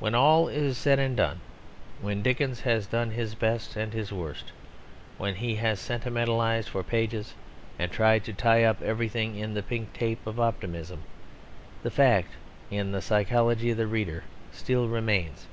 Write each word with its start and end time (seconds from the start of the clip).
When 0.00 0.14
all 0.14 0.48
is 0.48 0.76
said 0.76 0.98
and 0.98 1.16
done, 1.16 1.40
when 2.02 2.20
Dickens 2.20 2.60
has 2.60 2.86
done 2.86 3.10
his 3.12 3.34
best 3.34 3.74
and 3.74 3.90
his 3.94 4.12
worst, 4.12 4.52
when 5.16 5.34
he 5.36 5.54
has 5.54 5.80
sentimentalised 5.80 6.68
for 6.68 6.82
pages 6.82 7.32
and 7.78 7.90
tried 7.90 8.22
to 8.24 8.34
tie 8.34 8.64
up 8.64 8.82
everything 8.82 9.34
in 9.34 9.54
the 9.54 9.62
pink 9.62 9.94
tape 9.94 10.26
of 10.26 10.38
optimism, 10.38 11.04
the 11.82 11.90
fact, 11.90 12.32
in 12.70 12.92
the 12.92 13.00
psychology 13.00 13.70
of 13.70 13.78
the 13.78 13.86
reader, 13.86 14.24
still 14.52 14.88
remains. 14.88 15.46